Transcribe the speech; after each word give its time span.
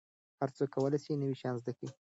هر 0.39 0.49
څوک 0.57 0.69
کولای 0.75 0.99
سي 1.05 1.11
نوي 1.21 1.35
شیان 1.39 1.55
زده 1.61 1.71
کړي. 1.77 1.89